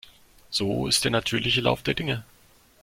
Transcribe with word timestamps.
So 0.49 0.87
ist 0.87 1.03
der 1.03 1.11
natürliche 1.11 1.61
Lauf 1.61 1.83
der 1.83 1.93
Dinge. 1.93 2.23